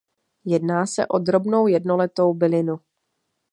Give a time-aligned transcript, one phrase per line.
[0.45, 2.79] Jedná se o drobnou jednoletou bylinu.